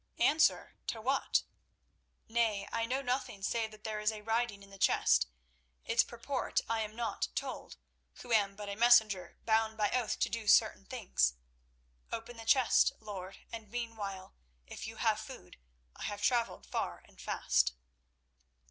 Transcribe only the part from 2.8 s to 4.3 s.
know nothing save that there is a